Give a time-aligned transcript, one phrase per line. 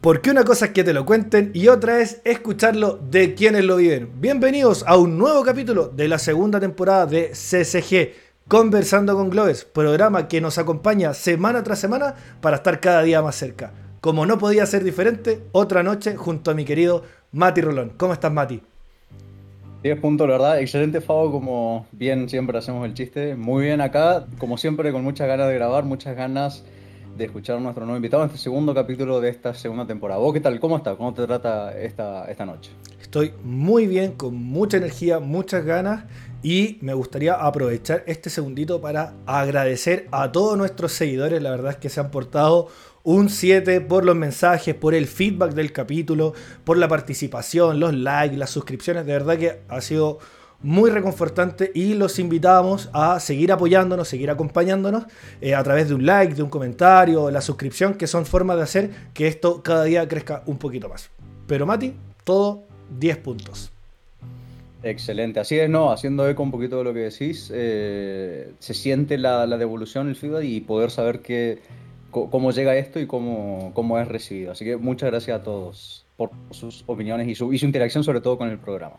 [0.00, 3.76] Porque una cosa es que te lo cuenten y otra es escucharlo de quienes lo
[3.76, 4.10] viven.
[4.18, 8.14] Bienvenidos a un nuevo capítulo de la segunda temporada de CCG,
[8.48, 13.36] Conversando con Globes, programa que nos acompaña semana tras semana para estar cada día más
[13.36, 13.74] cerca.
[14.00, 17.92] Como no podía ser diferente, otra noche junto a mi querido Mati Rolón.
[17.98, 18.62] ¿Cómo estás, Mati?
[19.82, 20.60] 10 puntos, la verdad.
[20.60, 23.34] Excelente, Fabo, como bien siempre hacemos el chiste.
[23.34, 26.64] Muy bien acá, como siempre, con muchas ganas de grabar, muchas ganas
[27.16, 30.20] de escuchar a nuestro nuevo invitado en este segundo capítulo de esta segunda temporada.
[30.20, 30.60] ¿Vos qué tal?
[30.60, 30.96] ¿Cómo estás?
[30.96, 32.72] ¿Cómo te trata esta, esta noche?
[33.00, 36.04] Estoy muy bien, con mucha energía, muchas ganas
[36.42, 41.42] y me gustaría aprovechar este segundito para agradecer a todos nuestros seguidores.
[41.42, 42.68] La verdad es que se han portado
[43.02, 48.36] un 7 por los mensajes, por el feedback del capítulo, por la participación, los likes,
[48.36, 49.06] las suscripciones.
[49.06, 50.18] De verdad que ha sido
[50.62, 55.04] muy reconfortante y los invitamos a seguir apoyándonos, seguir acompañándonos
[55.40, 58.62] eh, a través de un like, de un comentario, la suscripción, que son formas de
[58.62, 61.10] hacer que esto cada día crezca un poquito más.
[61.46, 62.64] Pero Mati, todo
[62.98, 63.72] 10 puntos.
[64.82, 69.18] Excelente, así es, no, haciendo eco un poquito de lo que decís, eh, se siente
[69.18, 71.58] la, devolución, el feedback y poder saber que,
[72.10, 74.52] cómo llega esto y cómo, cómo es recibido.
[74.52, 78.20] Así que muchas gracias a todos por sus opiniones y su, y su interacción sobre
[78.20, 78.96] todo con el programa.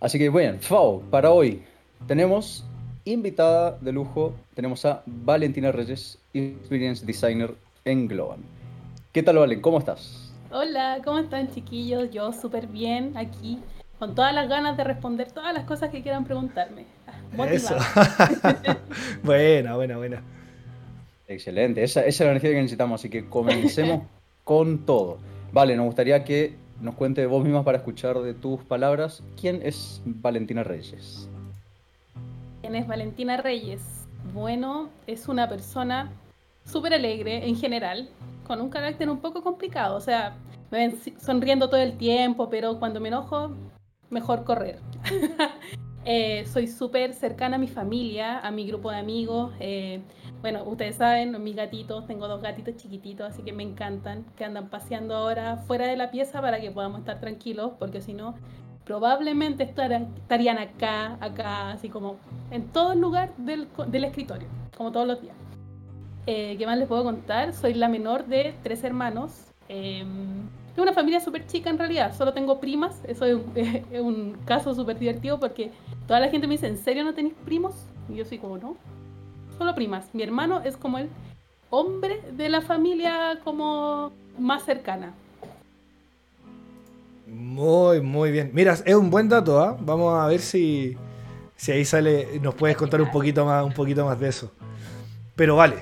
[0.00, 1.62] Así que bueno, Fao, para hoy
[2.06, 2.64] tenemos
[3.04, 8.40] invitada de lujo, tenemos a Valentina Reyes, Experience Designer en Globan.
[9.12, 9.60] ¿Qué tal, Valen?
[9.60, 10.32] ¿Cómo estás?
[10.50, 12.10] Hola, ¿cómo están chiquillos?
[12.10, 13.58] Yo súper bien aquí,
[13.98, 16.86] con todas las ganas de responder todas las cosas que quieran preguntarme.
[17.50, 17.74] Eso.
[19.22, 20.22] buena, buena, buena.
[21.28, 24.02] Excelente, esa, esa, es la energía que necesitamos, así que comencemos
[24.44, 25.18] con todo.
[25.52, 30.02] Vale, nos gustaría que nos cuente vos misma para escuchar de tus palabras, ¿quién es
[30.04, 31.28] Valentina Reyes?
[32.60, 34.06] ¿Quién es Valentina Reyes?
[34.34, 36.10] Bueno, es una persona
[36.64, 38.08] súper alegre en general,
[38.46, 40.36] con un carácter un poco complicado, o sea,
[40.70, 43.52] me ven sonriendo todo el tiempo, pero cuando me enojo,
[44.10, 44.78] mejor correr.
[46.04, 49.52] Eh, soy súper cercana a mi familia, a mi grupo de amigos.
[49.60, 50.00] Eh,
[50.42, 54.68] bueno, ustedes saben, mis gatitos, tengo dos gatitos chiquititos, así que me encantan, que andan
[54.68, 58.34] paseando ahora fuera de la pieza para que podamos estar tranquilos, porque si no,
[58.84, 62.16] probablemente estarían acá, acá, así como
[62.50, 63.68] en todo el lugar del,
[64.04, 65.36] escritorio, como todos los días.
[66.26, 67.52] Eh, ¿Qué más les puedo contar?
[67.52, 69.46] Soy la menor de tres hermanos.
[69.68, 74.98] Tengo una familia súper chica en realidad, solo tengo primas, eso es un, caso súper
[74.98, 75.70] divertido porque
[76.08, 77.74] toda la gente me dice, ¿en serio no tenéis primos?
[78.08, 78.76] Y yo soy como, no,
[79.58, 80.06] solo primas.
[80.12, 81.08] Mi hermano es como el
[81.70, 85.14] hombre de la familia como más cercana.
[87.26, 88.50] Muy, muy bien.
[88.52, 89.76] Mira, es un buen dato, ¿ah?
[89.80, 90.96] Vamos a ver si,
[91.56, 94.52] si ahí sale, nos puedes contar un poquito más, un poquito más de eso.
[95.34, 95.76] Pero vale,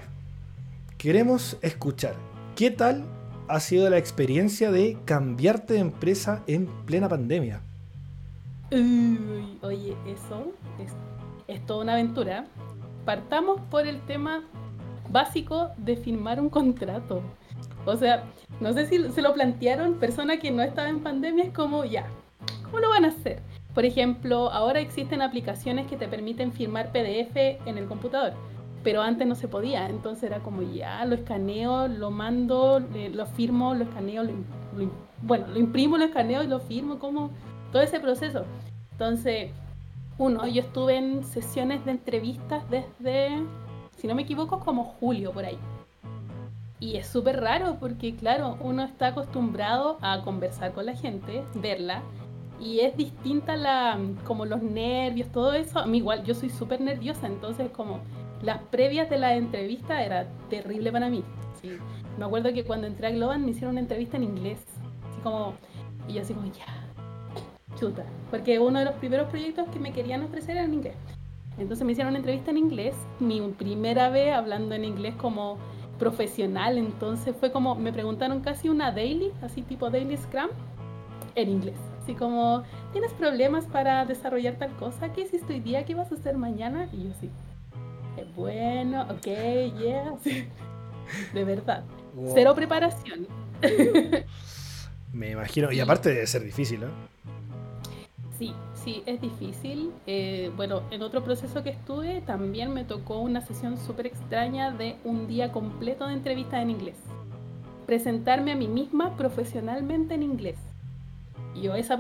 [0.97, 2.15] queremos escuchar.
[2.55, 3.05] ¿Qué tal
[3.49, 7.63] ha sido la experiencia de cambiarte de empresa en plena pandemia?
[8.71, 10.93] oye, eso es,
[11.49, 12.47] es toda una aventura.
[13.05, 14.43] Partamos por el tema
[15.11, 17.23] básico de firmar un contrato.
[17.87, 18.25] O sea,
[18.61, 22.07] no sé si se lo plantearon, persona que no estaba en pandemia es como, ya,
[22.65, 23.41] ¿cómo lo van a hacer?
[23.75, 28.35] Por ejemplo, ahora existen aplicaciones que te permiten firmar PDF en el computador
[28.83, 32.81] pero antes no se podía, entonces era como ya, lo escaneo, lo mando,
[33.13, 34.23] lo firmo, lo escaneo,
[35.23, 37.31] bueno, lo imprimo, lo escaneo y lo firmo, como
[37.73, 38.45] todo ese proceso.
[38.93, 39.51] Entonces,
[40.21, 43.43] uno, yo estuve en sesiones de entrevistas desde,
[43.97, 45.57] si no me equivoco, como julio por ahí.
[46.79, 52.03] Y es súper raro porque, claro, uno está acostumbrado a conversar con la gente, verla,
[52.61, 55.79] y es distinta la, como los nervios, todo eso.
[55.79, 58.01] A mí igual, yo soy súper nerviosa, entonces como
[58.43, 61.25] las previas de la entrevista era terrible para mí.
[62.19, 64.63] Me acuerdo que cuando entré a Globan me hicieron una entrevista en inglés.
[65.11, 65.55] Así como,
[66.09, 66.80] y yo así como, ya,
[67.81, 68.05] chuta.
[68.31, 70.95] Porque uno de los primeros proyectos que me querían ofrecer era en inglés.
[71.59, 75.59] Entonces me hicieron una entrevista en inglés, mi primera vez hablando en inglés como
[75.99, 76.79] profesional.
[76.79, 80.51] Entonces fue como, me preguntaron casi una daily, así tipo daily scrum,
[81.35, 81.77] en inglés.
[82.03, 82.63] Así como,
[82.93, 85.13] ¿tienes problemas para desarrollar tal cosa?
[85.13, 85.85] ¿Qué hiciste hoy día?
[85.85, 86.89] ¿Qué vas a hacer mañana?
[86.93, 87.31] Y yo sí,
[88.37, 89.27] bueno, ok,
[89.79, 90.15] yeah.
[91.35, 91.85] De verdad.
[92.35, 93.27] Cero preparación.
[95.13, 96.89] Me imagino, y aparte debe ser difícil, ¿no?
[98.41, 99.93] Sí, sí, es difícil.
[100.07, 104.97] Eh, bueno, en otro proceso que estuve también me tocó una sesión súper extraña de
[105.05, 106.97] un día completo de entrevistas en inglés.
[107.85, 110.57] Presentarme a mí misma profesionalmente en inglés.
[111.55, 111.99] Yo esa,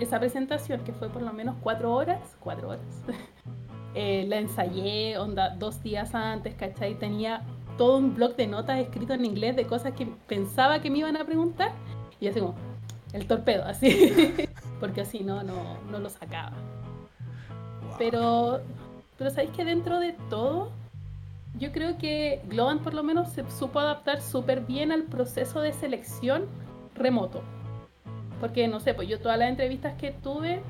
[0.00, 3.02] esa presentación, que fue por lo menos cuatro horas, cuatro horas,
[3.94, 6.94] eh, la ensayé, onda, dos días antes, ¿cachai?
[6.94, 7.42] Tenía
[7.76, 11.18] todo un blog de notas escrito en inglés de cosas que pensaba que me iban
[11.18, 11.72] a preguntar.
[12.18, 12.54] Y así como,
[13.12, 14.48] el torpedo, así.
[14.82, 16.54] Porque así no, no, no lo sacaba.
[17.98, 18.60] Pero,
[19.16, 20.70] pero sabéis que dentro de todo,
[21.56, 25.72] yo creo que Globan por lo menos se supo adaptar súper bien al proceso de
[25.72, 26.46] selección
[26.96, 27.42] remoto.
[28.40, 30.64] Porque, no sé, pues yo todas las entrevistas que tuve,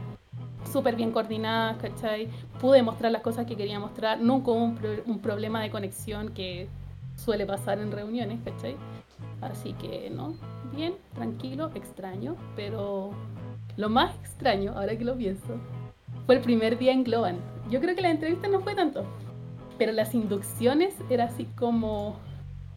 [0.71, 2.29] súper bien coordinadas, ¿cachai?
[2.61, 6.69] Pude mostrar las cosas que quería mostrar, nunca hubo un, un problema de conexión que
[7.17, 8.77] suele pasar en reuniones, ¿cachai?
[9.41, 10.35] Así que, ¿no?
[10.77, 13.13] Bien, tranquilo, extraño, pero
[13.77, 15.59] lo más extraño, ahora que lo pienso,
[16.27, 17.37] fue el primer día en Globan.
[17.71, 19.05] Yo creo que la entrevista no fue tanto,
[19.79, 22.17] pero las inducciones era así como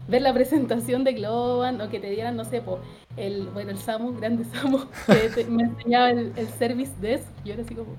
[0.08, 2.80] ver la presentación de Globan o que te dieran, no sé, po,
[3.18, 4.80] el, bueno, el Samu, grande Samu,
[5.36, 7.96] que me enseñaba el, service desk, yo era así como,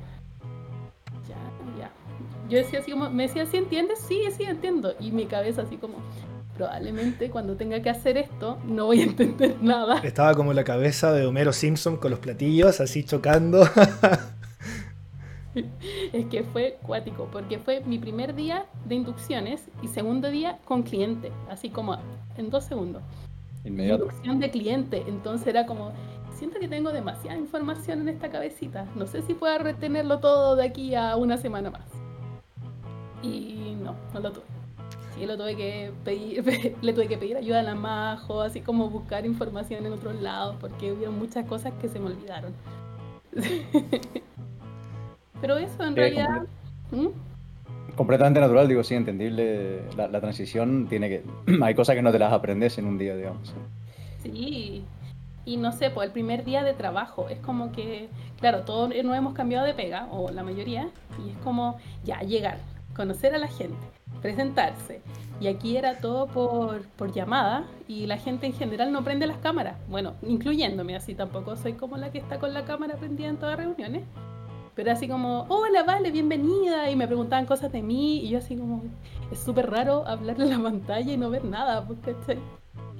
[1.29, 1.37] ya,
[1.79, 1.91] ya.
[2.49, 3.99] Yo decía así como, me decía, ¿sí entiendes?
[4.01, 4.95] Sí, sí, entiendo.
[5.01, 5.97] Y mi cabeza así como,
[6.57, 10.01] probablemente cuando tenga que hacer esto no voy a entender nada.
[10.01, 13.63] Estaba como la cabeza de Homero Simpson con los platillos así chocando.
[16.13, 20.83] es que fue cuático, porque fue mi primer día de inducciones y segundo día con
[20.83, 21.99] cliente, así como
[22.37, 23.03] en dos segundos.
[23.65, 24.05] Inmediato.
[24.05, 25.93] Inducción de cliente, entonces era como,
[26.37, 30.65] siento que tengo demasiada información en esta cabecita, no sé si pueda retenerlo todo de
[30.65, 31.89] aquí a una semana más.
[33.23, 34.56] Y no, no lo tuve.
[35.17, 36.45] Sí, lo tuve que pedir,
[36.83, 40.57] le tuve que pedir ayuda a la Majo, así como buscar información en otros lados,
[40.61, 42.53] porque hubo muchas cosas que se me olvidaron.
[45.41, 46.43] Pero eso en realidad...
[46.91, 47.09] ¿Mm?
[47.97, 49.81] Completamente natural, digo, sí, entendible.
[49.97, 51.25] La, transición tiene que...
[51.63, 53.55] Hay cosas que no te las aprendes en un día, digamos.
[54.23, 54.85] Sí,
[55.47, 58.09] y no sé, pues el primer día de trabajo es como que,
[58.39, 60.91] claro, todos nos hemos cambiado de pega, o la mayoría,
[61.25, 62.59] y es como ya llegar,
[62.95, 63.77] conocer a la gente,
[64.23, 65.01] presentarse.
[65.41, 69.39] Y aquí era todo por, por llamada y la gente en general no prende las
[69.39, 69.77] cámaras.
[69.89, 73.57] Bueno, incluyéndome, así tampoco soy como la que está con la cámara prendida en todas
[73.59, 74.05] reuniones.
[74.75, 76.91] Pero así como, hola, vale, bienvenida.
[76.91, 78.21] Y me preguntaban cosas de mí.
[78.21, 78.85] Y yo así como,
[79.33, 81.87] es súper raro hablarle a la pantalla y no ver nada.
[81.87, 82.15] Porque,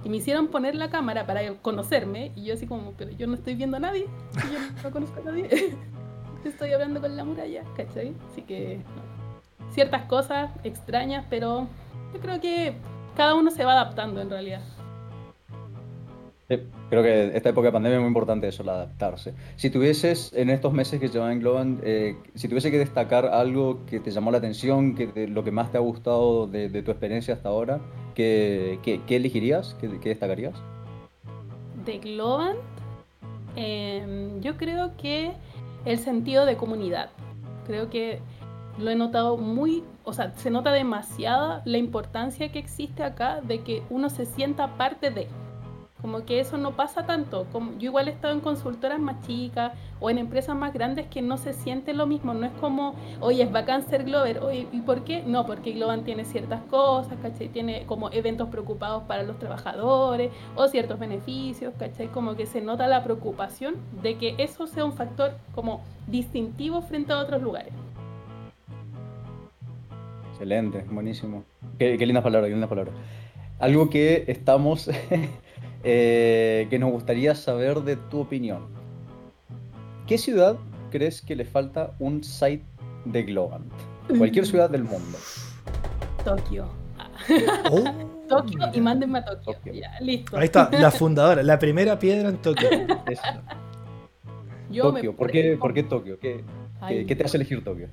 [0.03, 2.33] y me hicieron poner la cámara para conocerme.
[2.35, 4.07] Y yo así como, pero yo no estoy viendo a nadie.
[4.35, 5.77] yo no conozco a nadie.
[6.45, 8.15] estoy hablando con la muralla, ¿cachai?
[8.31, 8.81] Así que,
[9.73, 11.69] ciertas cosas extrañas, pero
[12.13, 12.75] yo creo que
[13.17, 14.61] cada uno se va adaptando en realidad
[16.49, 19.35] creo que esta época de pandemia es muy importante eso, el adaptarse.
[19.57, 23.85] Si tuvieses en estos meses que llevan en Globan, eh, si tuviese que destacar algo
[23.87, 27.35] que te llamó la atención, que lo que más te ha gustado de, tu experiencia
[27.35, 27.81] hasta ahora,
[28.15, 29.75] ¿qué, qué, elegirías?
[29.81, 30.55] ¿Qué, ¿Qué, destacarías?
[31.85, 32.57] De Globan,
[33.57, 35.33] em, yo creo que
[35.85, 37.11] el sentido de comunidad.
[37.67, 38.21] Creo que
[38.79, 43.63] lo he notado muy, o sea, se nota demasiada la importancia que existe acá de
[43.63, 45.29] que uno se sienta parte de
[46.07, 47.47] como que eso no pasa tanto.
[47.51, 51.23] Como, yo igual he estado en consultoras más chicas o en empresas más grandes que
[51.23, 52.35] no se siente lo mismo.
[52.35, 54.41] No es como, oye, es bacán ser Glover.
[54.41, 55.25] Oye, ¿y por qué?
[55.27, 57.49] No, porque Globan tiene ciertas cosas, ¿cachai?
[57.49, 62.09] Tiene como eventos preocupados para los trabajadores o ciertos beneficios, ¿cachai?
[62.09, 67.15] Como que se nota la preocupación de que eso sea un factor como distintivo frente
[67.15, 67.73] a otros lugares.
[70.37, 71.45] Excelente, buenísimo.
[71.79, 72.95] Qué, qué lindas palabras, qué lindas palabras.
[73.59, 74.91] Algo que estamos
[75.83, 78.67] eh, que nos gustaría saber de tu opinión.
[80.07, 80.59] ¿Qué ciudad
[80.91, 82.67] crees que le falta un site
[83.07, 83.73] de Globant?
[84.19, 85.17] Cualquier ciudad del mundo.
[86.23, 86.67] Tokio.
[87.71, 87.83] Oh,
[88.29, 89.73] Tokio y mándenme a Tokio.
[89.73, 90.37] Ya, listo.
[90.37, 92.69] Ahí está, la fundadora, la primera piedra en Tokio.
[92.69, 93.17] Tokio,
[95.17, 96.19] ¿Por, qué, ¿por, qué, Tokio?
[96.21, 96.45] ¿Qué,
[97.07, 97.89] ¿Qué, te hace elegir Tokio?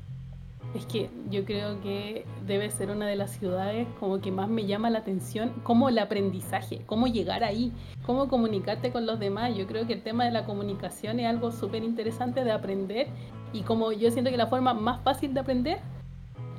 [0.74, 4.66] Es que yo creo que debe ser una de las ciudades como que más me
[4.66, 7.72] llama la atención, como el aprendizaje, cómo llegar ahí,
[8.06, 9.56] cómo comunicarte con los demás.
[9.56, 13.08] Yo creo que el tema de la comunicación es algo súper interesante de aprender
[13.54, 15.80] y como yo siento que la forma más fácil de aprender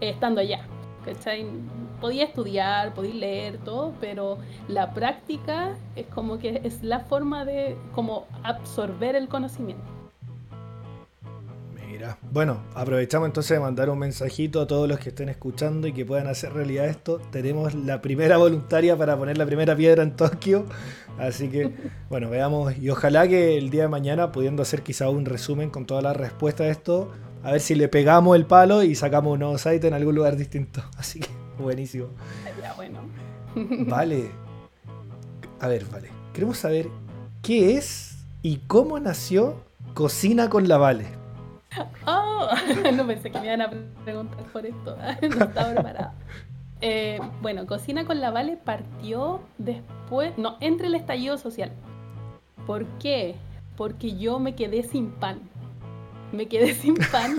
[0.00, 0.64] es estando allá.
[1.04, 1.46] ¿cachai?
[2.00, 7.76] Podía estudiar, podía leer todo, pero la práctica es como que es la forma de
[7.94, 9.93] como absorber el conocimiento.
[12.30, 16.04] Bueno, aprovechamos entonces de mandar un mensajito a todos los que estén escuchando y que
[16.04, 17.20] puedan hacer realidad esto.
[17.30, 20.66] Tenemos la primera voluntaria para poner la primera piedra en Tokio.
[21.18, 21.72] Así que,
[22.08, 22.76] bueno, veamos.
[22.78, 26.16] Y ojalá que el día de mañana, pudiendo hacer quizá un resumen con todas las
[26.16, 29.86] respuestas a esto, a ver si le pegamos el palo y sacamos un nuevo site
[29.86, 30.82] en algún lugar distinto.
[30.96, 32.08] Así que, buenísimo.
[32.60, 33.00] Ya, bueno.
[33.86, 34.30] Vale.
[35.60, 36.08] A ver, vale.
[36.32, 36.88] Queremos saber
[37.42, 39.62] qué es y cómo nació
[39.94, 41.23] Cocina con la Vale.
[42.06, 42.48] Oh,
[42.94, 43.70] no pensé que me iban a
[44.04, 44.96] preguntar por esto.
[45.22, 46.14] no estaba preparada.
[46.80, 51.72] Eh, bueno, Cocina con la Vale partió después, no, entre el estallido social.
[52.66, 53.36] ¿Por qué?
[53.76, 55.40] Porque yo me quedé sin pan.
[56.32, 57.36] Me quedé sin pan.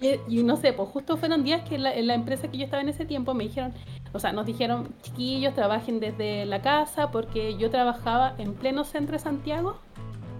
[0.00, 2.82] y, no sé, pues justo fueron días que la, en la empresa que yo estaba
[2.82, 3.72] en ese tiempo me dijeron,
[4.12, 9.14] o sea, nos dijeron, chiquillos, trabajen desde la casa, porque yo trabajaba en pleno centro
[9.14, 9.78] de Santiago,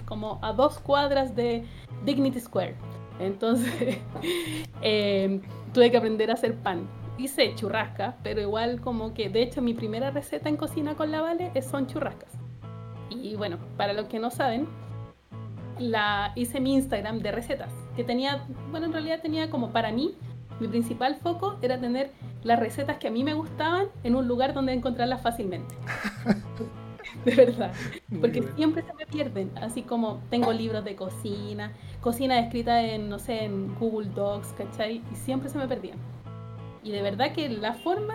[0.08, 1.64] como a dos cuadras de
[2.04, 2.74] Dignity Square.
[3.20, 3.98] Entonces,
[4.80, 5.42] em,
[5.74, 6.88] tuve que aprender a hacer pan.
[7.18, 11.20] Hice churrasca, pero igual como que, de hecho, mi primera receta en cocina con la
[11.20, 12.30] Vale son churrascas.
[13.10, 14.66] Y bueno, para los que no saben,
[15.78, 20.14] la hice mi Instagram de recetas, que tenía, bueno, en realidad tenía como para mí,
[20.58, 22.12] mi principal foco era tener
[22.44, 25.74] las recetas que a mí me gustaban en un lugar donde encontrarlas fácilmente.
[27.24, 27.72] de verdad.
[28.20, 29.50] Porque siempre se me pierden.
[29.60, 35.02] Así como tengo libros de cocina, cocina escrita en, no sé, en Google Docs, ¿cachai?
[35.12, 35.98] Y siempre se me perdían.
[36.82, 38.14] Y de verdad que la forma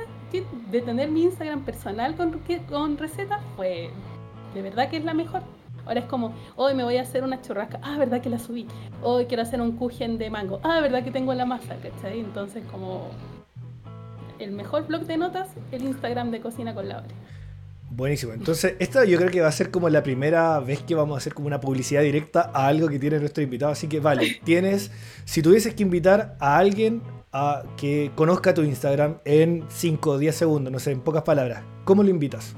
[0.71, 3.91] de tener mi Instagram personal con, con recetas fue,
[4.53, 5.43] de verdad que es la mejor.
[5.85, 7.79] Ahora es como, hoy me voy a hacer una churrasca.
[7.83, 8.65] Ah, verdad que la subí.
[9.01, 10.59] Hoy quiero hacer un kuchen de mango.
[10.63, 12.21] Ah, verdad que tengo la masa, ¿cachai?
[12.21, 13.09] Entonces, como
[14.39, 17.07] el mejor blog de notas, el Instagram de Cocina con Laura.
[17.95, 18.33] Buenísimo.
[18.33, 21.17] Entonces, esta yo creo que va a ser como la primera vez que vamos a
[21.19, 23.71] hacer como una publicidad directa a algo que tiene nuestro invitado.
[23.71, 24.89] Así que, vale, tienes,
[25.25, 30.35] si tuvieses que invitar a alguien a que conozca tu Instagram en 5 o 10
[30.35, 32.55] segundos, no sé, en pocas palabras, ¿cómo lo invitas?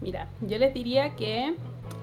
[0.00, 1.54] Mira, yo les diría que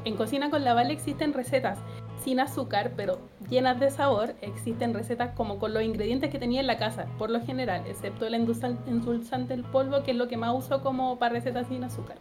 [0.05, 1.79] en Cocina con la Vale existen recetas
[2.23, 4.35] sin azúcar, pero llenas de sabor.
[4.41, 8.25] Existen recetas como con los ingredientes que tenía en la casa, por lo general, excepto
[8.25, 12.17] el endulzante del polvo, que es lo que más uso como para recetas sin azúcar.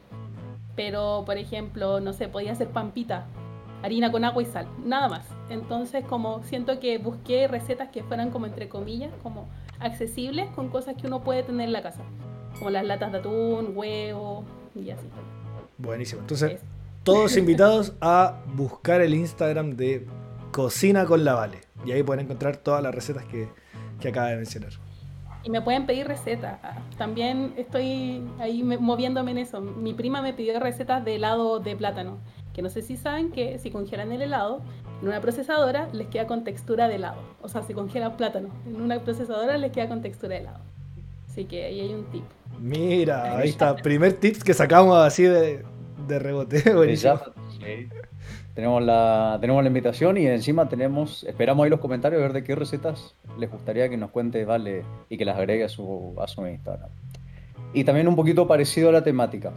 [0.76, 3.26] Pero, por ejemplo, no sé, podía hacer pampita,
[3.82, 5.26] harina con agua y sal, nada más.
[5.50, 10.94] Entonces, como siento que busqué recetas que fueran como entre comillas, como accesibles con cosas
[10.96, 12.02] que uno puede tener en la casa,
[12.58, 15.06] como las latas de atún, huevo y así.
[15.78, 16.20] Buenísimo.
[16.20, 16.60] Entonces,
[17.02, 20.06] todos invitados a buscar el Instagram de
[20.52, 21.58] Cocina con la Vale.
[21.84, 23.48] Y ahí pueden encontrar todas las recetas que,
[24.00, 24.72] que acaba de mencionar.
[25.42, 26.58] Y me pueden pedir recetas.
[26.98, 29.60] También estoy ahí moviéndome en eso.
[29.60, 32.18] Mi prima me pidió recetas de helado de plátano.
[32.52, 34.60] Que no sé si saben que si congelan el helado
[35.00, 37.22] en una procesadora les queda con textura de helado.
[37.40, 40.60] O sea, si congelan plátano en una procesadora les queda con textura de helado.
[41.26, 42.24] Así que ahí hay un tip.
[42.58, 43.76] Mira, ahí está.
[43.76, 45.64] Primer tip que sacamos así de,
[46.10, 46.62] de rebote.
[48.54, 52.44] Tenemos la, tenemos la invitación y encima tenemos, esperamos ahí los comentarios a ver de
[52.44, 56.26] qué recetas les gustaría que nos cuente Vale y que las agregue a su, a
[56.26, 56.90] su Instagram.
[57.72, 59.52] Y también un poquito parecido a la temática.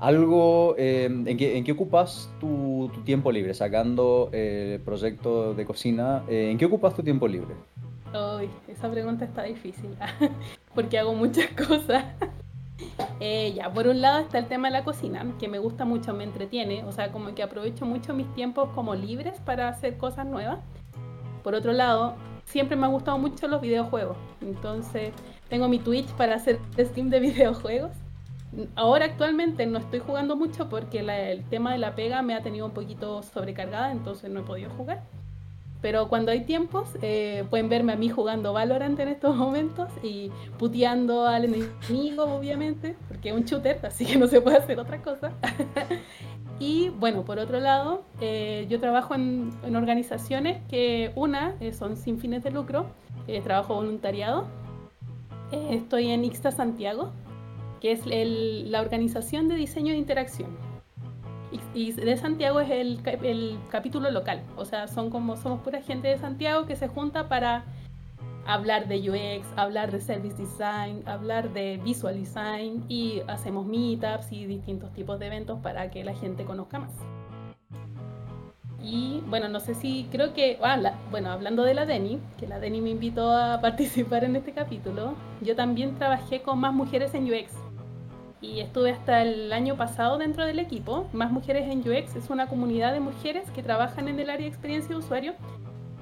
[0.00, 3.54] Algo, eh, ¿en, qué, ¿en, qué, ocupas tu, tu tiempo libre?
[3.54, 7.54] Sacando eh, el proyecto de cocina, eh, ¿en qué ocupas tu tiempo libre?
[8.12, 9.90] Uy, esa pregunta está difícil,
[10.74, 12.04] porque hago muchas cosas.
[13.20, 16.12] Eh, ya, por un lado está el tema de la cocina, que me gusta mucho,
[16.12, 20.26] me entretiene, o sea, como que aprovecho mucho mis tiempos como libres para hacer cosas
[20.26, 20.58] nuevas.
[21.42, 25.12] Por otro lado, siempre me han gustado mucho los videojuegos, entonces
[25.48, 27.92] tengo mi Twitch para hacer stream de videojuegos.
[28.74, 32.66] Ahora actualmente no estoy jugando mucho porque el tema de la pega me ha tenido
[32.66, 35.02] un poquito sobrecargada, entonces no he podido jugar.
[35.80, 40.30] Pero cuando hay tiempos, eh, pueden verme a mí jugando Valorant en estos momentos y
[40.58, 45.02] puteando al enemigo, obviamente, porque es un shooter, así que no se puede hacer otra
[45.02, 45.32] cosa.
[46.58, 52.18] y bueno, por otro lado, eh, yo trabajo en, organizaciones que una eh, son sin
[52.18, 52.86] fines de lucro,
[53.42, 54.46] trabajo voluntariado.
[55.50, 57.10] estoy en Ixta Santiago,
[57.80, 60.65] que es la organización de diseño de interacción
[61.74, 64.42] y, de Santiago es el, el, capítulo local.
[64.56, 67.64] O sea, son como somos pura gente de Santiago que se junta para
[68.46, 74.46] hablar de UX, hablar de service design, hablar de visual design y hacemos meetups y
[74.46, 76.92] distintos tipos de eventos para que la gente conozca más.
[78.82, 80.78] Y bueno, no sé si creo que, ah,
[81.10, 85.14] bueno, hablando de la Deni, que la Deni me invitó a participar en este capítulo,
[85.42, 87.65] yo también trabajé con más mujeres en UX
[88.40, 91.08] y estuve hasta el año pasado dentro del equipo.
[91.12, 94.48] Más Mujeres en UX es una comunidad de mujeres que trabajan en el área de
[94.48, 95.34] experiencia de usuario.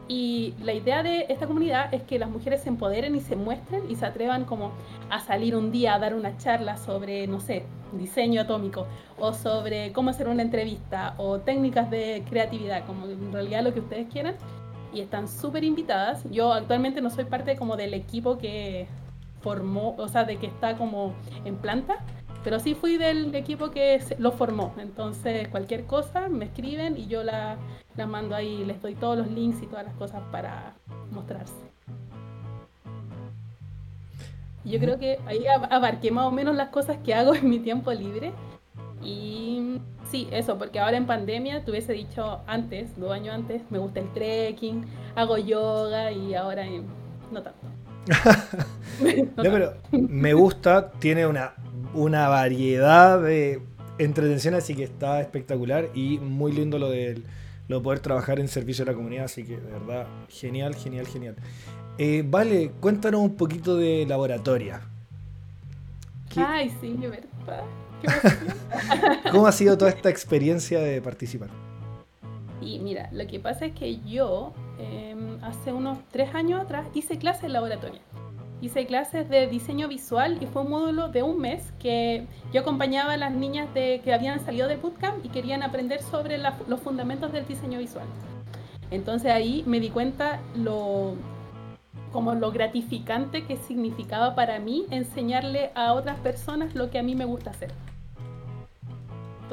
[0.06, 3.90] Y la idea de esta comunidad es que las mujeres se empoderen y se muestren
[3.90, 4.72] y se atrevan como
[5.08, 8.86] a salir un día a dar una charla sobre, no sé, diseño atómico
[9.18, 13.80] o sobre cómo hacer una entrevista o técnicas de creatividad, como en realidad lo que
[13.80, 14.34] ustedes quieran.
[14.92, 16.22] Y están súper invitadas.
[16.30, 18.86] Yo actualmente no soy parte como del equipo que
[19.40, 21.14] formó, o sea, de que está como
[21.44, 21.98] en planta,
[22.44, 24.74] Pero sí fui del equipo que lo formó.
[24.78, 27.56] Entonces, cualquier cosa me escriben y yo la,
[27.96, 30.74] la mando ahí, les doy todos los links y todas las cosas para
[31.10, 31.54] mostrarse.
[34.64, 37.92] Yo creo que ahí abarqué más o menos las cosas que hago en mi tiempo
[37.92, 38.32] libre.
[39.02, 43.78] Y sí, eso, porque ahora en pandemia, te hubiese dicho antes, dos años antes, me
[43.78, 44.84] gusta el trekking,
[45.14, 46.64] hago yoga y ahora
[47.30, 47.60] no tanto.
[49.36, 51.54] no, pero me gusta, tiene una,
[51.94, 53.62] una variedad de
[53.98, 57.22] entretención, así que está espectacular y muy lindo lo de
[57.66, 61.36] lo poder trabajar en servicio a la comunidad, así que de verdad, genial, genial, genial.
[61.96, 64.82] Eh, vale, cuéntanos un poquito de laboratoria.
[66.36, 67.64] Ay, sí, verdad.
[69.30, 71.48] ¿Cómo ha sido toda esta experiencia de participar?
[72.60, 77.18] Y mira, lo que pasa es que yo em, hace unos tres años atrás hice
[77.18, 78.00] clases en laboratoria.
[78.64, 83.12] Hice clases de diseño visual y fue un módulo de un mes que yo acompañaba
[83.12, 87.30] a las niñas de, que habían salido del bootcamp y querían aprender sobre los fundamentos
[87.30, 88.06] del diseño visual.
[88.90, 91.12] Entonces ahí me di cuenta lo,
[92.10, 97.14] como lo gratificante que significaba para mí enseñarle a otras personas lo que a mí
[97.14, 97.70] me gusta hacer.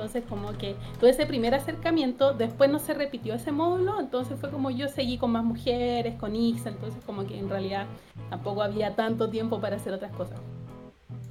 [0.02, 4.50] Entonces como que todo ese primer acercamiento, después no se repitió ese módulo, entonces fue
[4.50, 7.86] como yo seguí con más mujeres, con IXA, entonces como que en realidad
[8.32, 10.40] tampoco había tanto tiempo para hacer otras cosas.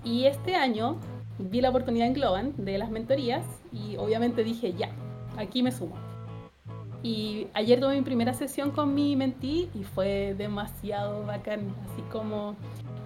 [0.05, 0.99] Y este año
[1.41, 4.91] vi la oportunidad en Globan de las mentorías y obviamente dije, ya,
[5.37, 5.97] aquí me sumo.
[7.03, 12.55] Y ayer tuve mi primera sesión con mi mentí y fue demasiado bacán, así como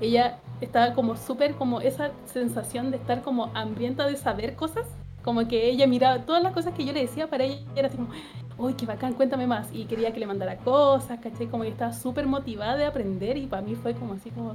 [0.02, 4.86] ella estaba como súper como esa sensación de estar como hambrienta de saber cosas,
[5.24, 7.96] como que ella miraba todas las cosas que yo le decía para ella era así
[7.96, 8.10] como,
[8.58, 9.68] uy, qué bacán, cuéntame más.
[9.72, 11.46] Y quería que le mandara cosas, ¿cachai?
[11.46, 14.54] Como que estaba súper motivada de aprender y para mí fue como así como,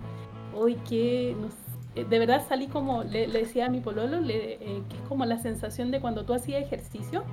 [0.56, 2.06] uy, qué, no sé.
[2.06, 5.92] De verdad salí como, le, decía a mi pololo, eh, que es como la sensación
[5.92, 7.24] de cuando tú hacías ejercicio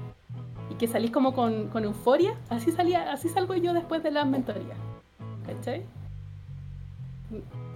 [0.71, 4.25] y que salís como con, con euforia, así salía, así salgo yo después de la
[4.25, 4.75] mentoría.
[5.47, 5.85] ¿Cachai?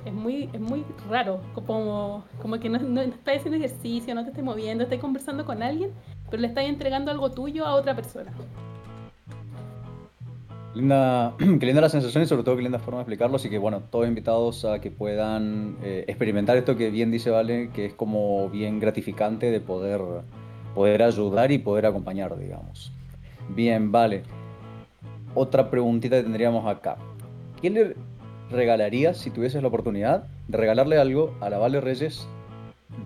[0.05, 4.31] Es muy, es muy raro, como, como que no, no estás haciendo ejercicio, no te
[4.31, 5.93] estás moviendo, estás conversando con alguien,
[6.31, 8.33] pero le estás entregando algo tuyo a otra persona.
[10.75, 13.37] Linda, qué linda la sensación y sobre todo qué linda forma de explicarlo.
[13.37, 17.71] Así que bueno, todos invitados a que puedan eh, experimentar esto que bien dice Vale,
[17.75, 20.01] que es como bien gratificante de poder
[20.75, 22.93] poder ayudar y poder acompañar, digamos.
[23.49, 24.23] Bien, vale.
[25.35, 26.97] Otra preguntita que tendríamos acá.
[27.61, 27.97] ¿Qué le
[28.51, 32.27] regalarías si tuvieses la oportunidad de regalarle algo a la Vale Reyes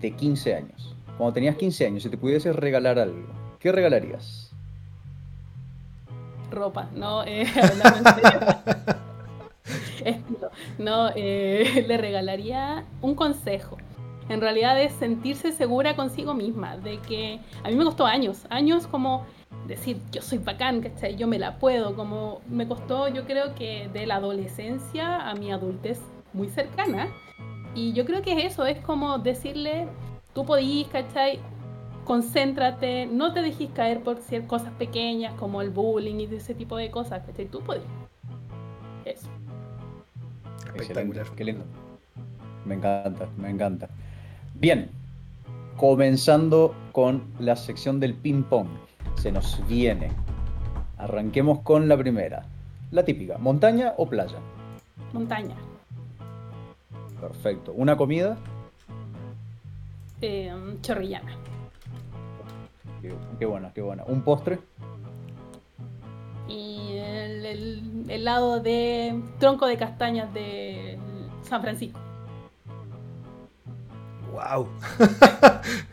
[0.01, 0.95] de 15 años?
[1.17, 3.27] Cuando tenías 15 años, si te pudieses regalar algo,
[3.59, 4.51] ¿qué regalarías?
[6.51, 7.45] Ropa, no, eh,
[10.77, 13.77] No, eh, le regalaría un consejo
[14.27, 18.87] en realidad es sentirse segura consigo misma, de que a mí me costó años, años
[18.87, 19.25] como
[19.67, 21.15] decir yo soy bacán, ¿cachai?
[21.15, 25.51] Yo me la puedo, como me costó yo creo que de la adolescencia a mi
[25.51, 25.99] adultez
[26.33, 27.07] muy cercana.
[27.73, 29.87] Y yo creo que es eso, es como decirle,
[30.33, 31.39] tú podís, ¿cachai?
[32.05, 36.77] Concéntrate, no te dejes caer por ciertas cosas pequeñas como el bullying y ese tipo
[36.77, 37.45] de cosas, ¿cachai?
[37.47, 37.83] Tú podís.
[39.03, 39.27] Eso.
[40.73, 41.25] Espectacular.
[41.35, 41.65] Qué lindo.
[42.65, 43.89] Me encanta, me encanta.
[44.55, 44.89] Bien,
[45.77, 48.67] comenzando con la sección del ping-pong.
[49.17, 50.11] Se nos viene.
[50.97, 52.45] Arranquemos con la primera.
[52.91, 54.37] La típica, ¿montaña o playa?
[55.13, 55.55] Montaña.
[57.19, 57.73] Perfecto.
[57.73, 58.37] ¿Una comida?
[60.21, 61.31] Eh, chorrillana.
[63.39, 64.03] Qué, buena, qué buena.
[64.05, 64.59] ¿Un postre?
[66.47, 70.97] Y el, el helado de tronco de castañas de
[71.43, 71.99] San Francisco.
[74.31, 74.67] ¡Wow!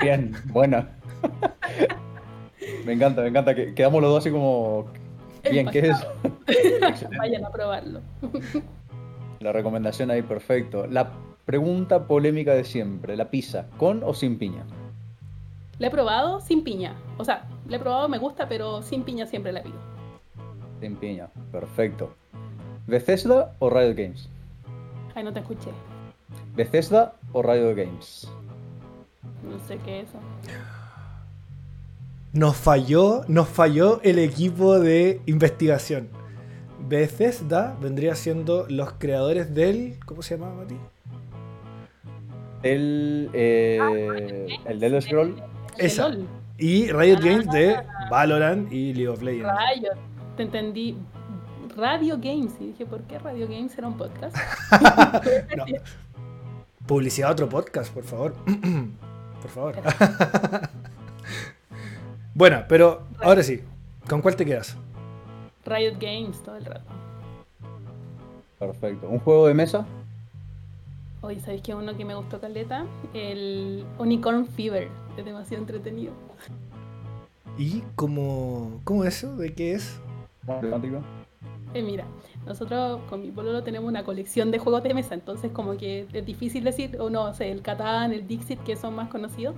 [0.01, 0.87] Bien, bueno.
[2.85, 3.55] me encanta, me encanta.
[3.55, 4.87] Que, quedamos los dos así como.
[5.51, 5.97] Bien, ¿qué es
[7.19, 8.01] Vayan a probarlo.
[9.41, 10.87] La recomendación ahí, perfecto.
[10.87, 11.11] La
[11.45, 14.65] pregunta polémica de siempre: ¿la pizza con o sin piña?
[15.79, 16.95] La he probado sin piña.
[17.19, 19.79] O sea, la he probado, me gusta, pero sin piña siempre la pido.
[20.81, 22.15] Sin piña, perfecto.
[22.87, 24.29] ¿Bethesda o Riot Games?
[25.15, 25.71] Ay, no te escuché.
[26.55, 28.29] ¿Bethesda o Radio Games?
[29.43, 30.19] No sé qué es eso.
[32.33, 36.09] Nos falló, nos falló el equipo de investigación.
[36.89, 39.99] Bethesda vendría siendo los creadores del.
[40.07, 40.77] ¿Cómo se llamaba, Mati?
[42.63, 43.29] El.
[43.35, 45.43] Eh, el de Scroll.
[45.77, 46.11] Esa.
[46.57, 47.77] Y Riot Games de
[48.11, 49.53] Valorant y League of Legends.
[49.53, 49.97] Riot,
[50.37, 50.97] te entendí.
[51.77, 52.55] Radio Games.
[52.61, 54.37] Y dije, ¿por qué Radio Games era un podcast?
[56.87, 58.35] Publicidad a otro podcast, por favor.
[59.43, 59.75] por favor.
[62.35, 63.63] Bueno, pero ahora sí,
[64.09, 64.77] ¿con cuál te quedas?
[65.65, 66.91] Riot Games todo el rato.
[68.59, 69.09] Perfecto.
[69.09, 69.87] ¿Un juego de mesa?
[71.21, 72.85] Oye, ¿sabéis que uno que me gustó caleta?
[73.15, 74.89] El Unicorn Fever.
[75.17, 76.13] Es demasiado entretenido.
[77.59, 79.37] ¿Y cómo, cómo eso?
[79.37, 80.01] ¿De qué es?
[80.61, 81.03] ¿Temático?
[81.75, 82.05] Eh, mira,
[82.47, 86.27] nosotros con mi pololo tenemos una colección de juegos de mesa, entonces como que es
[86.27, 89.55] difícil decir, o no sé, el Catán, el Dixit, que son más conocidos.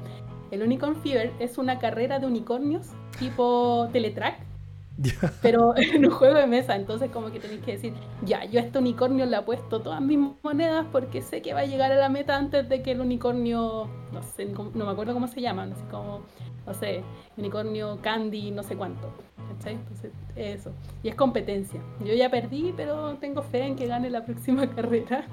[0.51, 4.39] El Unicorn Fever es una carrera de unicornios tipo Teletrack,
[5.43, 8.63] pero en un juego de mesa, entonces como que tenéis que decir, ya, yo a
[8.63, 12.09] este unicornio le apuesto todas mis monedas porque sé que va a llegar a la
[12.09, 15.77] meta antes de que el unicornio, no sé, no me acuerdo cómo se llama, no
[15.77, 16.23] sé, como,
[16.67, 17.03] no sé,
[17.37, 19.13] unicornio candy, no sé cuánto.
[19.49, 19.75] ¿Cachai?
[19.75, 20.73] Entonces, eso.
[21.03, 21.81] Y es competencia.
[22.05, 25.29] Yo ya perdí, pero tengo fe en que gane la próxima carrera.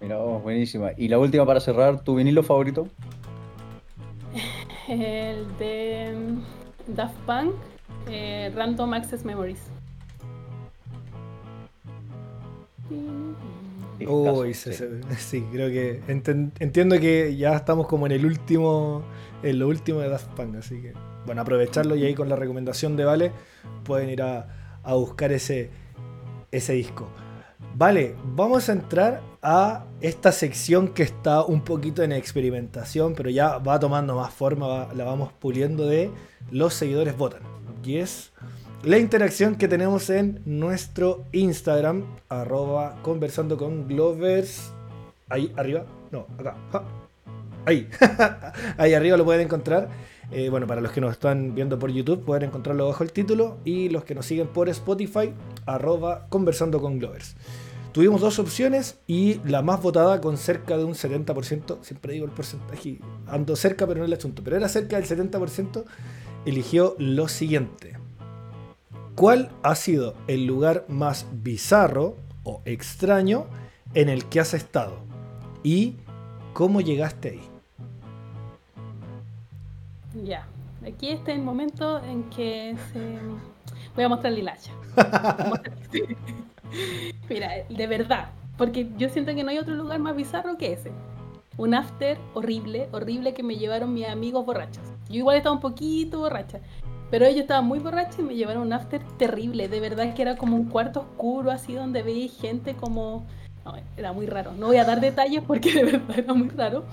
[0.00, 0.92] Mira, oh, buenísima.
[0.96, 2.88] Y la última para cerrar, ¿tu vinilo favorito?
[4.88, 6.14] El de
[6.88, 7.54] Daft Punk,
[8.08, 9.60] eh, Random Access Memories.
[14.06, 15.44] Uy, sí.
[15.52, 16.02] creo que
[16.58, 19.02] entiendo que ya estamos como en el último,
[19.42, 20.94] en lo último de Daft Punk, así que
[21.26, 23.32] bueno, aprovecharlo y ahí con la recomendación de Vale
[23.84, 25.70] pueden ir a, a buscar ese,
[26.50, 27.08] ese disco.
[27.74, 33.58] Vale, vamos a entrar a esta sección que está un poquito en experimentación, pero ya
[33.58, 36.10] va tomando más forma, la vamos puliendo de
[36.50, 37.42] los seguidores votan.
[37.82, 38.32] Y es
[38.82, 44.72] la interacción que tenemos en nuestro Instagram, arroba conversando con Glovers.
[45.28, 46.56] Ahí arriba, no, acá,
[47.64, 47.88] ahí,
[48.78, 49.88] ahí arriba lo pueden encontrar.
[50.32, 53.58] Eh, bueno, para los que nos están viendo por YouTube, pueden encontrarlo bajo el título.
[53.64, 55.32] Y los que nos siguen por Spotify,
[55.66, 57.36] arroba conversando con Glovers.
[57.92, 62.30] Tuvimos dos opciones y la más votada con cerca de un 70%, siempre digo el
[62.30, 65.82] porcentaje, ando cerca pero no el asunto, pero era cerca del 70%,
[66.46, 67.98] eligió lo siguiente.
[69.16, 73.46] ¿Cuál ha sido el lugar más bizarro o extraño
[73.94, 75.00] en el que has estado?
[75.64, 75.96] ¿Y
[76.52, 77.49] cómo llegaste ahí?
[80.24, 80.46] Ya,
[80.86, 83.18] aquí está el momento en que se...
[83.94, 84.72] voy a mostrar Lilacha.
[87.28, 90.92] Mira, de verdad, porque yo siento que no hay otro lugar más bizarro que ese.
[91.56, 94.84] Un after horrible, horrible que me llevaron mis amigos borrachos.
[95.08, 96.60] Yo igual estaba un poquito borracha,
[97.10, 99.68] pero ellos estaban muy borrachos y me llevaron un after terrible.
[99.68, 103.26] De verdad que era como un cuarto oscuro, así donde veía gente como...
[103.64, 104.52] No, era muy raro.
[104.52, 106.84] No voy a dar detalles porque de verdad era muy raro.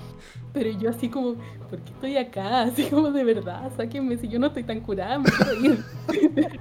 [0.54, 1.36] Pero yo así como,
[1.70, 2.64] ¿por qué estoy acá?
[2.64, 5.86] Así como de verdad, sáquenme si yo no estoy tan curada, me quiero ir.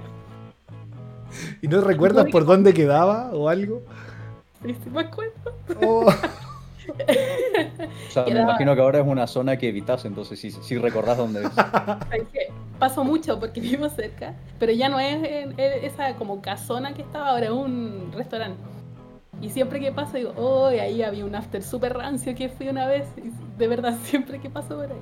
[1.61, 3.81] ¿Y no recuerdas por dónde quedaba o algo?
[4.63, 5.53] Sí, sí me acuerdo.
[5.85, 6.07] Oh.
[6.07, 6.11] o
[8.11, 11.43] sea, me imagino que ahora es una zona que evitas, entonces sí, sí recordás dónde
[11.43, 11.49] es.
[12.79, 17.47] Paso mucho porque vivo cerca, pero ya no es esa como casona que estaba, ahora
[17.47, 18.76] es un restaurante.
[19.41, 22.87] Y siempre que paso digo, oh, ahí había un after super rancio que fui una
[22.87, 23.07] vez.
[23.57, 25.01] de verdad, siempre que paso por ahí.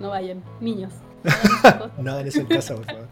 [0.00, 0.92] No vayan, niños.
[1.98, 3.08] No hagan eso en casa, por favor.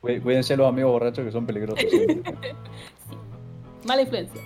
[0.22, 1.84] Cuídense los amigos borrachos que son peligrosos.
[3.84, 4.40] Mala influencia.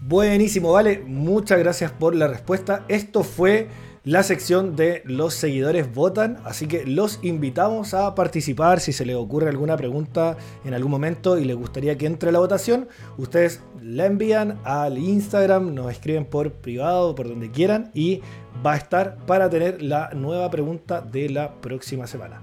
[0.00, 1.02] Buenísimo, vale.
[1.06, 2.84] Muchas gracias por la respuesta.
[2.88, 3.68] Esto fue
[4.08, 9.14] la sección de los seguidores votan, así que los invitamos a participar si se les
[9.14, 14.06] ocurre alguna pregunta en algún momento y les gustaría que entre la votación, ustedes la
[14.06, 18.22] envían al Instagram, nos escriben por privado, por donde quieran y
[18.64, 22.40] va a estar para tener la nueva pregunta de la próxima semana.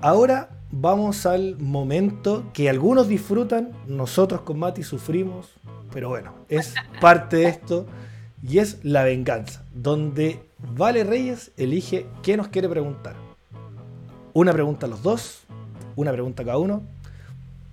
[0.00, 5.46] Ahora vamos al momento que algunos disfrutan, nosotros con Mati sufrimos,
[5.92, 7.86] pero bueno, es parte de esto
[8.42, 13.14] y es la venganza, donde Vale Reyes elige qué nos quiere preguntar.
[14.32, 15.44] Una pregunta a los dos,
[15.96, 16.82] una pregunta a cada uno,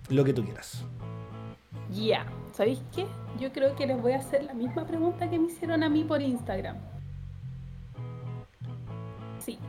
[0.09, 0.83] lo que tú quieras.
[1.91, 3.05] Ya, ¿sabéis qué?
[3.39, 6.03] Yo creo que les voy a hacer la misma pregunta que me hicieron a mí
[6.03, 6.77] por Instagram.
[9.39, 9.59] Sí,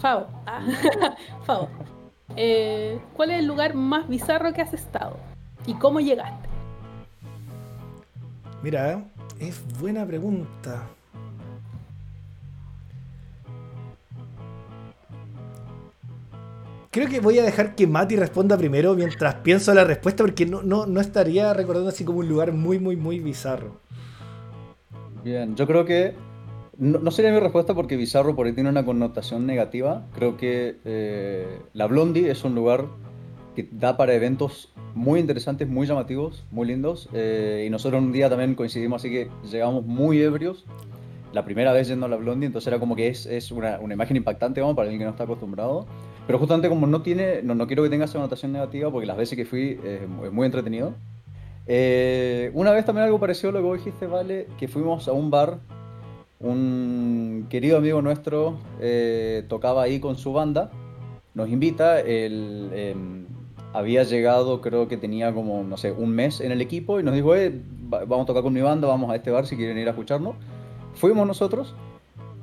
[0.00, 0.28] Fao.
[0.46, 0.62] Ah,
[1.44, 1.68] Fao.
[2.36, 5.16] Eh, ¿Cuál es el lugar más bizarro que has estado?
[5.66, 6.48] ¿Y cómo llegaste?
[8.62, 9.02] Mira,
[9.38, 10.86] es buena pregunta.
[16.92, 20.62] Creo que voy a dejar que Mati responda primero mientras pienso la respuesta porque no,
[20.62, 23.78] no, no estaría recordando así como un lugar muy, muy, muy bizarro.
[25.22, 26.14] Bien, yo creo que
[26.76, 30.04] no, sería mi respuesta porque bizarro por ahí tiene una connotación negativa.
[30.14, 32.86] Creo que eh, la Blondie es un lugar
[33.54, 37.08] que da para eventos muy interesantes, muy llamativos, muy lindos.
[37.12, 40.64] Eh, y nosotros un día también coincidimos, así que llegamos muy ebrios.
[41.32, 43.94] la primera vez yendo a la Blondie, entonces era como que es, es una, una,
[43.94, 45.86] imagen impactante, vamos, para alguien que no está acostumbrado.
[46.30, 49.16] Pero justamente como no tiene, no, no quiero que tenga esa anotación negativa, porque las
[49.16, 50.94] veces que fui eh, es muy entretenido.
[51.66, 55.12] Eh, una vez también algo parecido a lo que vos dijiste, Vale, que fuimos a
[55.12, 55.58] un bar,
[56.38, 60.70] un querido amigo nuestro eh, tocaba ahí con su banda,
[61.34, 63.26] nos invita, él em,
[63.72, 67.16] había llegado, creo que tenía como, no sé, un mes en el equipo y nos
[67.16, 69.88] dijo, eh, vamos a tocar con mi banda, vamos a este bar si quieren ir
[69.88, 70.36] a escucharnos.
[70.94, 71.74] Fuimos nosotros,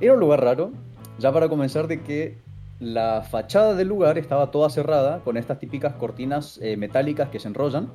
[0.02, 0.71] era un lugar raro,
[1.19, 2.47] ya para comenzar de que
[2.80, 7.48] la fachada del lugar estaba toda cerrada con estas típicas cortinas eh, metálicas que se
[7.48, 7.90] enrollan.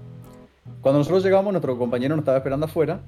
[0.81, 3.01] Cuando nosotros llegamos, nuestro compañero nos estaba esperando afuera,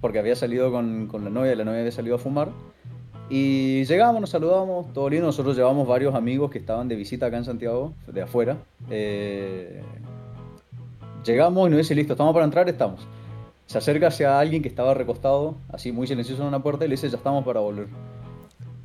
[0.00, 2.48] porque había salido con, la novia y la novia había salido a fumar.
[3.30, 5.26] Y llegamos, nos saludamos, todo lindo.
[5.26, 8.58] Nosotros llevamos varios amigos que estaban de visita acá en Santiago, de afuera.
[8.90, 9.82] Eh,
[11.24, 13.00] llegamos y nos dice, listo, estamos para entrar, estamos.
[13.66, 16.94] Se acerca hacia alguien que estaba recostado, así muy silencioso en una puerta, y le
[16.94, 17.86] dice, ya estamos para volver.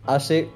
[0.06, 0.50] Hace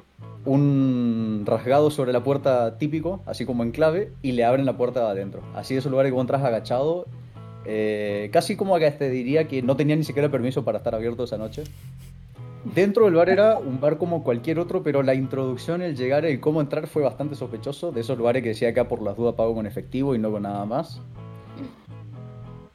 [0.46, 5.02] un rasgado sobre la puerta típico, así como en clave, y le abren la puerta
[5.02, 5.42] de adentro.
[5.56, 7.06] Así es un lugar que entras agachado,
[7.66, 11.24] eh, casi como que te diría que no tenía ni siquiera permiso para estar abierto
[11.24, 11.64] esa noche.
[12.76, 16.38] Dentro del bar era un bar como cualquier otro, pero la introducción, el llegar y
[16.38, 17.92] cómo entrar fue bastante sospechoso.
[17.92, 20.44] De esos lugares que decía acá por las dudas pago con efectivo y no con
[20.44, 21.02] nada más.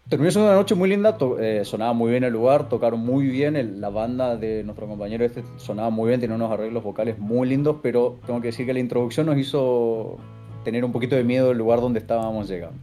[0.09, 3.79] Terminó siendo una noche muy linda, eh, sonaba muy bien el lugar, tocaron muy bien,
[3.79, 7.77] la banda de nuestro compañero este sonaba muy bien, tenía unos arreglos vocales muy lindos,
[7.83, 10.16] pero tengo que decir que la introducción nos hizo
[10.64, 12.79] tener un poquito de miedo del lugar donde estábamos llegando.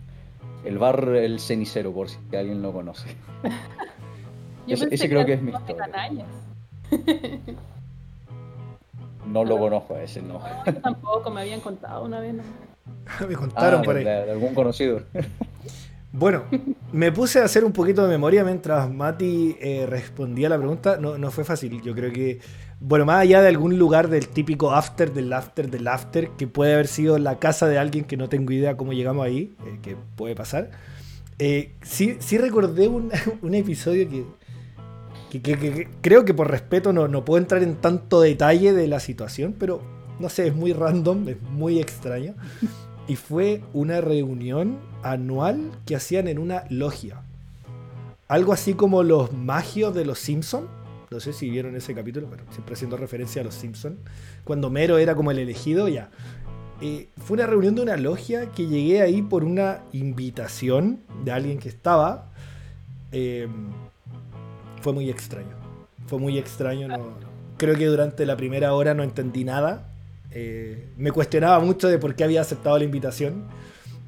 [0.65, 3.07] El bar El Cenicero, por si alguien lo conoce.
[4.67, 6.25] ese, creo que es mi historia.
[9.25, 10.39] No lo conozco a ese, no.
[10.83, 12.35] tampoco, me habían contado una vez.
[13.27, 14.03] me contaron ah, por ahí.
[14.03, 15.01] De, algún conocido.
[16.17, 16.43] Bueno,
[16.93, 20.97] me puse a hacer un poquito de memoria mientras Mati eh, respondía la pregunta.
[20.97, 21.81] No, no fue fácil.
[21.81, 22.39] Yo creo que,
[22.79, 26.73] bueno, más allá de algún lugar del típico after, del after, del after, que puede
[26.73, 29.97] haber sido la casa de alguien que no tengo idea cómo llegamos ahí, eh, que
[30.15, 30.71] puede pasar.
[31.37, 33.11] Eh, sí, sí recordé un,
[33.53, 38.87] episodio que, que, creo que por respeto no, no puedo entrar en tanto detalle de
[38.87, 39.81] la situación, pero
[40.19, 42.35] no sé, es muy random, es muy extraño.
[43.07, 47.21] Y fue una reunión anual que hacían en una logia.
[48.27, 50.67] Algo así como los magios de los Simpsons.
[51.11, 53.97] No sé si vieron ese capítulo, pero siempre haciendo referencia a los Simpsons.
[54.43, 56.09] Cuando Mero era como el elegido, ya.
[56.81, 61.59] Eh, fue una reunión de una logia que llegué ahí por una invitación de alguien
[61.59, 62.31] que estaba.
[63.11, 63.47] Eh,
[64.81, 65.55] fue muy extraño.
[66.07, 66.87] Fue muy extraño.
[67.57, 69.87] Creo que durante la primera hora no entendí nada.
[70.37, 73.45] Eh, me cuestionaba mucho de por qué había aceptado la invitación.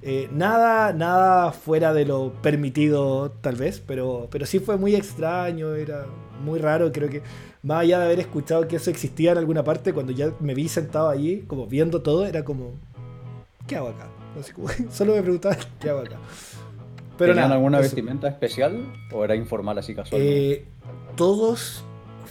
[0.02, 5.74] Eh, nada, nada fuera de lo permitido, tal vez, pero, pero sí fue muy extraño,
[5.74, 6.06] era
[6.44, 6.92] muy raro.
[6.92, 7.22] Creo que
[7.64, 10.68] más allá de haber escuchado que eso existía en alguna parte, cuando ya me vi
[10.68, 12.74] sentado allí, como viendo todo, era como,
[13.66, 14.10] ¿qué hago acá?
[14.92, 16.18] solo me preguntaba, ¿qué hago acá?
[17.18, 20.22] Pero ¿Tenían alguna vestimenta especial o era informal así casual?
[20.22, 20.66] Eh,
[21.16, 21.86] todos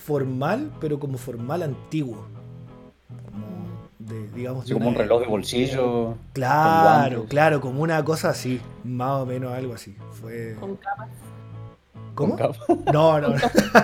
[0.05, 2.36] formal, pero como formal antiguo.
[4.07, 6.17] Como, de, digamos, como un reloj de bolsillo.
[6.33, 9.97] Claro, claro, como una cosa así, más o menos algo así.
[10.21, 10.57] Fue...
[10.59, 11.09] Con capas.
[12.15, 12.37] ¿Cómo?
[12.93, 13.35] No, no.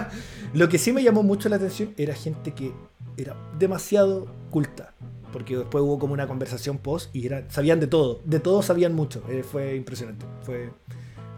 [0.55, 2.73] Lo que sí me llamó mucho la atención era gente que
[3.17, 4.93] era demasiado culta.
[5.33, 8.21] Porque después hubo como una conversación post y era, sabían de todo.
[8.25, 9.23] De todo sabían mucho.
[9.29, 10.27] Eh, fue impresionante.
[10.43, 10.71] Fue,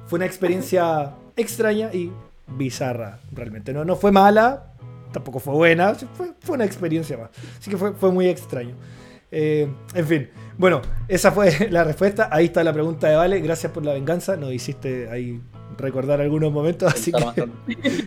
[0.07, 2.11] fue una experiencia extraña y
[2.47, 3.73] bizarra, realmente.
[3.73, 4.74] No, no fue mala,
[5.15, 7.31] tampoco fue buena, fue, fue una experiencia más.
[7.59, 8.75] Así que fue, fue muy extraño.
[9.31, 12.29] Eh, en fin, bueno, esa fue la respuesta.
[12.31, 13.41] Ahí está la pregunta de Vale.
[13.41, 14.37] Gracias por la venganza.
[14.37, 15.41] Nos hiciste ahí
[15.77, 16.93] recordar algunos momentos.
[16.93, 17.49] Así que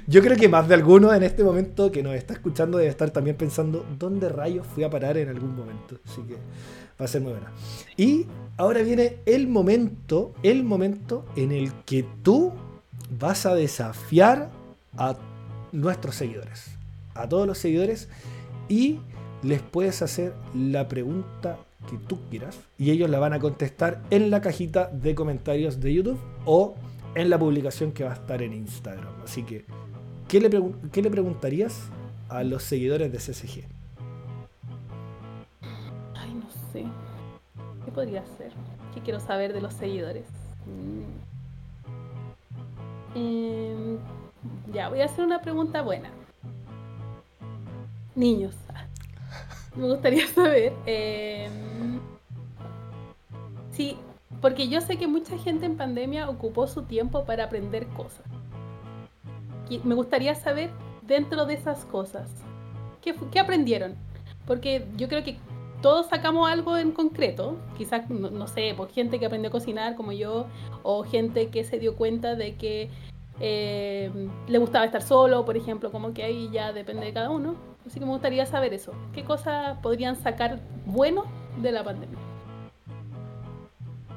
[0.07, 3.09] yo creo que más de alguno en este momento que nos está escuchando debe estar
[3.09, 5.97] también pensando dónde rayos fui a parar en algún momento.
[6.05, 6.35] Así que
[6.99, 7.51] va a ser muy buena.
[7.97, 12.53] Y ahora viene el momento, el momento en el que tú
[13.19, 14.49] vas a desafiar
[14.97, 15.15] a
[15.71, 16.76] nuestros seguidores,
[17.21, 18.09] a todos los seguidores
[18.69, 18.99] y
[19.43, 21.57] les puedes hacer la pregunta
[21.89, 25.93] que tú quieras y ellos la van a contestar en la cajita de comentarios de
[25.93, 26.75] YouTube o
[27.15, 29.13] en la publicación que va a estar en Instagram.
[29.23, 29.65] Así que,
[30.27, 31.89] ¿qué le, preguntarías
[32.29, 33.65] a los seguidores de CCG?
[36.15, 36.85] Ay, no sé.
[37.85, 38.51] ¿Qué podría ser?
[38.93, 40.25] ¿Qué quiero saber de los seguidores?
[40.65, 41.27] Mm.
[43.15, 43.97] Em,
[44.73, 46.11] ya, voy a hacer una pregunta buena.
[48.17, 48.55] Niños,
[49.75, 51.99] me gustaría saber em,
[53.69, 53.95] si
[54.41, 58.25] porque yo sé que mucha gente en pandemia ocupó su tiempo para aprender cosas.
[59.69, 60.71] Y me gustaría saber,
[61.03, 62.27] dentro de esas cosas,
[63.01, 63.93] qué, aprendieron.
[64.47, 65.37] Porque yo creo que
[65.83, 70.11] todos sacamos algo en concreto, quizás, no, sé, por gente que aprendió a cocinar como
[70.11, 70.47] yo,
[70.81, 72.89] o gente que se dio cuenta de que
[73.39, 74.11] eh,
[74.47, 77.76] le gustaba estar solo, por ejemplo, como que ahí ya depende de cada uno.
[77.87, 78.93] Así que me gustaría saber eso.
[79.13, 81.23] ¿Qué cosas podrían sacar bueno
[81.61, 82.17] de la pandemia?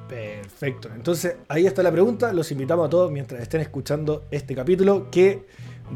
[0.09, 0.90] Perfecto.
[0.92, 2.33] Entonces, ahí está la pregunta.
[2.33, 5.46] Los invitamos a todos, mientras estén escuchando este capítulo, que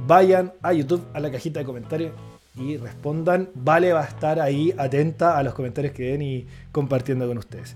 [0.06, 2.12] vayan a YouTube, a la cajita de comentarios
[2.54, 3.50] y respondan.
[3.54, 7.74] Vale va a estar ahí atenta a los comentarios que den y compartiendo con ustedes.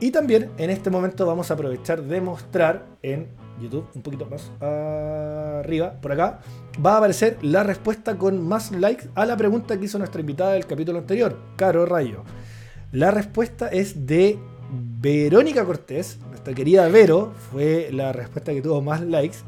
[0.00, 3.28] Y también en este momento vamos a aprovechar de mostrar en
[3.60, 6.40] YouTube, un poquito más arriba, por acá,
[6.84, 10.52] va a aparecer la respuesta con más likes a la pregunta que hizo nuestra invitada
[10.52, 12.22] del capítulo anterior, Caro Rayo.
[12.92, 14.38] La respuesta es de
[15.00, 19.38] Verónica Cortés, nuestra querida Vero, fue la respuesta que tuvo más likes.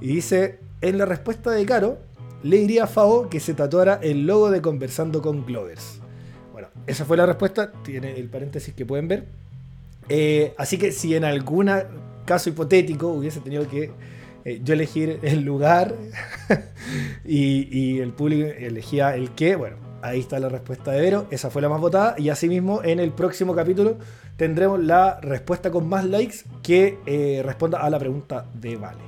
[0.00, 1.98] Y dice, en la respuesta de Caro,
[2.42, 6.00] le diría a Fao que se tatuara el logo de Conversando con Glovers.
[6.52, 9.26] Bueno, esa fue la respuesta, tiene el paréntesis que pueden ver.
[10.08, 11.70] Eh, así que si en algún
[12.24, 13.90] caso hipotético hubiese tenido que
[14.44, 15.94] eh, yo elegir el lugar
[17.24, 21.62] y, el público elegía el qué, bueno, ahí está la respuesta de Vero, esa fue
[21.62, 23.96] la más votada y asimismo en el próximo capítulo
[24.36, 29.00] tendremos la respuesta con más likes que eh, responda a la pregunta de Vale.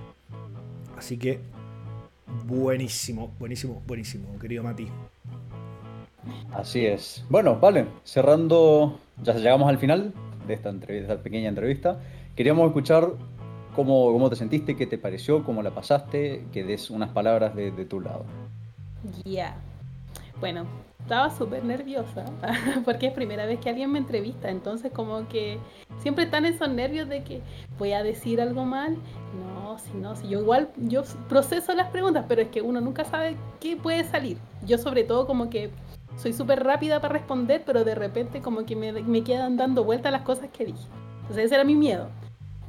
[0.97, 1.41] Así que
[2.47, 4.89] buenísimo, buenísimo, buenísimo, querido Mati.
[6.53, 7.25] Así es.
[7.29, 10.13] Bueno, vale, cerrando, ya llegamos al final
[10.47, 11.99] de esta, entrevista, pequeña entrevista.
[12.37, 13.15] Queríamos escuchar
[13.75, 17.71] cómo, cómo, te sentiste, qué te pareció, cómo la pasaste, que des unas palabras de,
[17.87, 18.27] tu lado.
[19.25, 19.57] Ya.
[20.39, 20.67] Bueno,
[21.01, 22.27] estaba súper nerviosa
[22.85, 25.59] porque es primera vez que alguien me entrevista, entonces como que
[26.01, 27.41] siempre están esos nervios de que
[27.79, 28.99] voy a decir algo mal.
[29.39, 33.07] No, si no, si yo igual yo proceso las preguntas, pero es que uno nunca
[33.07, 34.37] sabe qué puede salir.
[34.67, 35.71] Yo sobre todo como que
[36.19, 40.13] soy súper rápida para responder, pero de repente como que me, me quedan dando vueltas
[40.13, 40.87] las cosas que dije.
[41.23, 42.11] Entonces ese era mi miedo.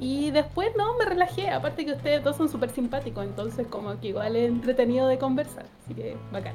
[0.00, 4.08] Y después no, me relajé, aparte que ustedes dos son súper simpáticos, entonces como que
[4.08, 6.54] igual es entretenido de conversar, así que bacán.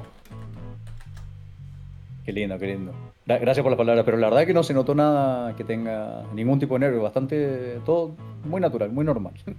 [2.24, 2.92] Qué lindo, qué lindo.
[3.26, 6.24] Gracias por la palabra, pero la verdad es que no se notó nada que tenga
[6.34, 9.34] ningún tipo de nervio, bastante, todo muy natural, muy normal.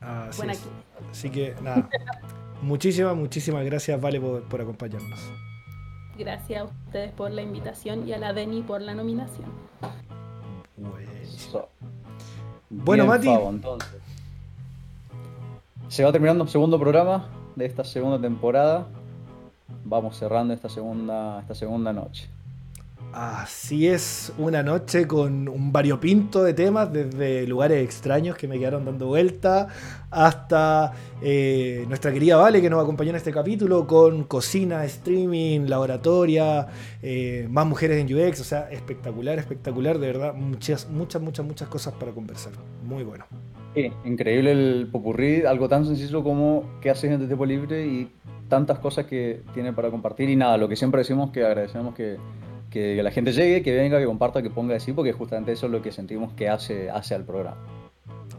[0.00, 0.42] Así,
[1.10, 1.88] Así que nada,
[2.62, 5.20] muchísimas, muchísimas gracias, Vale, por, acompañarnos.
[6.16, 9.48] Gracias a ustedes por la invitación y a la Deni por la nominación.
[10.76, 11.10] Bueno,
[12.70, 13.28] Mati.
[15.88, 18.86] Se va terminando el segundo programa de esta segunda temporada
[19.84, 22.28] vamos cerrando esta segunda, esta segunda noche.
[23.12, 28.84] Así es, una noche con un variopinto de temas, desde lugares extraños que me quedaron
[28.84, 29.66] dando vuelta,
[30.10, 36.68] hasta eh, nuestra querida Vale que nos acompañó en este capítulo con cocina, streaming, laboratoria,
[37.02, 41.68] eh, más mujeres en UX, o sea, espectacular, espectacular, de verdad, muchas, muchas, muchas, muchas
[41.68, 42.52] cosas para conversar.
[42.84, 43.24] Muy bueno.
[43.74, 48.12] Sí, increíble el popurrí, algo tan sencillo como qué haces en tu tiempo libre y
[48.48, 52.16] tantas cosas que tiene para compartir y nada, lo que siempre decimos que agradecemos que,
[52.70, 55.72] que la gente llegue, que venga, que comparta, que ponga así, porque justamente eso es
[55.72, 57.58] lo que sentimos que hace, hace al programa.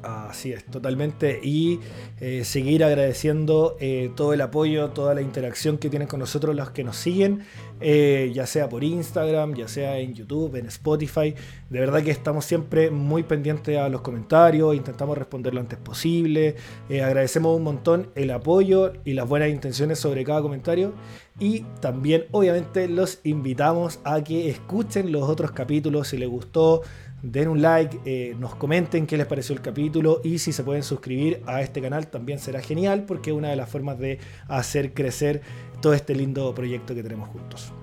[0.04, 1.40] Así es, totalmente.
[1.44, 1.80] Y
[2.20, 6.72] eh, seguir agradeciendo eh, todo el apoyo, toda la interacción que tienen con nosotros los
[6.72, 7.44] que nos siguen,
[7.82, 11.34] eh, ya sea por Instagram, ya sea en YouTube, en Spotify.
[11.70, 16.56] De verdad que estamos siempre muy pendientes a los comentarios, intentamos responder lo antes posible.
[16.90, 20.94] agradecemos un montón el apoyo y las buenas intenciones sobre cada comentario.
[21.40, 26.84] Y también, obviamente, los invitamos a que escuchen los otros capítulos si les gustó
[27.22, 30.84] den un like, eh, nos comenten qué les pareció el capítulo y si se pueden
[30.84, 34.94] suscribir a este canal también será genial porque es una de las formas de hacer
[34.94, 35.42] crecer
[35.82, 37.74] todo este lindo proyecto que tenemos juntos.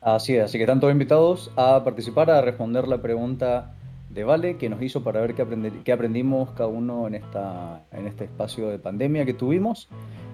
[0.00, 3.74] Así es, así que están todos invitados a participar, a responder la pregunta
[4.10, 5.46] de Vale que nos hizo para ver qué,
[5.84, 9.88] qué aprendimos cada uno en, esta, en este espacio de pandemia que tuvimos.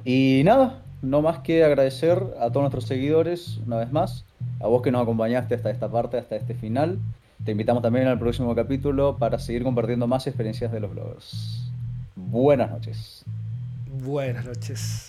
[0.05, 4.25] Y nada, no más que agradecer a todos nuestros seguidores una vez más,
[4.61, 6.99] a vos que nos acompañaste hasta esta parte, hasta este final.
[7.45, 11.71] Te invitamos también al próximo capítulo para seguir compartiendo más experiencias de los bloggers.
[12.17, 13.25] Buenas noches.
[14.03, 15.08] Buenas noches.